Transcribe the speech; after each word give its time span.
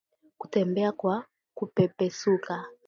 Kutembea 0.37 0.91
kwa 0.91 1.25
kupepesuka 1.53 2.65